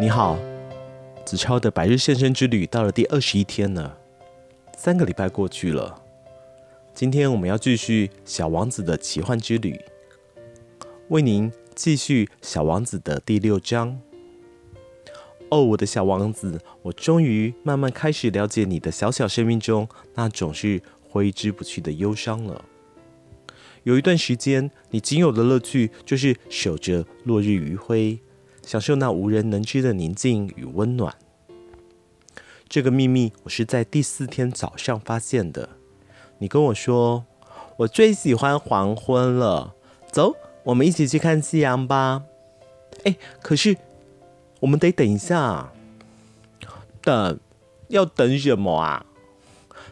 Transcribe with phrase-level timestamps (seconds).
[0.00, 0.36] 你好，
[1.24, 3.96] 子超的百日献身之旅到了第二十一天了，
[4.76, 6.02] 三个礼拜过去了。
[6.92, 9.80] 今天我们要继续小王子的奇幻之旅，
[11.10, 14.00] 为您继续小王子的第六章。
[15.50, 22.64] 哦，我的小王子，我终于慢慢开始了解你的小小生命中那总是挥之不去的忧伤了。
[23.84, 28.18] 有一段时间，你仅有的乐趣就是守着落日余晖。
[28.64, 31.14] 享受那无人能知的宁静与温暖。
[32.68, 35.68] 这个秘密我是在第四天早上发现的。
[36.38, 37.24] 你跟我说，
[37.78, 39.74] 我最喜欢黄昏了。
[40.10, 42.24] 走，我们一起去看夕阳吧。
[43.04, 43.76] 哎，可是
[44.60, 45.72] 我们得等一下。
[47.02, 47.38] 等？
[47.88, 49.04] 要等什么啊？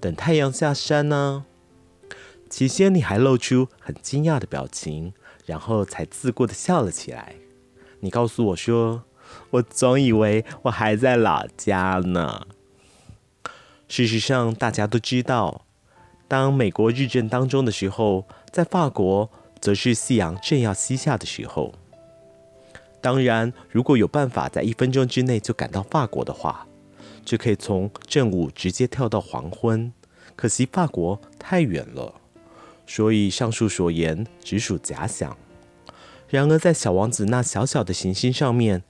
[0.00, 1.46] 等太阳下山呢？
[2.50, 5.14] 起先你还露出很惊讶的表情，
[5.46, 7.36] 然后才自顾地笑了起来。
[8.00, 9.02] 你告诉我说，
[9.50, 12.46] 我总以为我还在老家呢。
[13.88, 15.62] 事实上，大家都知道，
[16.28, 19.30] 当美国日正当中的时候，在法国
[19.60, 21.74] 则是夕阳正要西下的时候。
[23.00, 26.66] 当然，如果有办法在一分钟之内就赶到法国的话，
[27.24, 29.92] 就可以从正午直接跳到黄昏。
[30.34, 32.14] 可惜法国太远了，
[32.86, 35.36] 所以上述所言只属假想。
[36.28, 38.82] 然而，在小王子那小小的行星上面，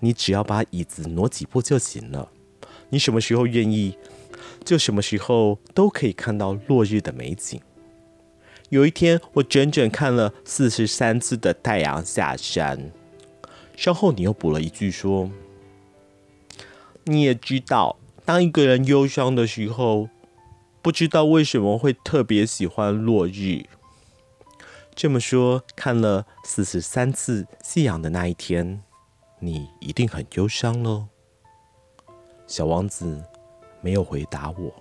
[0.00, 2.30] 你只要把椅子挪几步就行了。
[2.88, 3.96] 你什么时候愿意，
[4.64, 7.60] 就什么时候都可以看到落日的美景。
[8.70, 12.90] 有一天，我整整看了四十三次的太阳下山。
[13.76, 15.30] 稍后，你又补了一句说
[17.04, 20.08] ：“你也知道，当一个人忧伤的时候，
[20.80, 23.64] 不知道为什么会特别喜欢落日。”
[24.94, 28.82] 这么说，看了四十三次夕阳的那一天，
[29.38, 31.08] 你一定很忧伤喽。
[32.46, 33.24] 小王子
[33.80, 34.72] 没有回答我。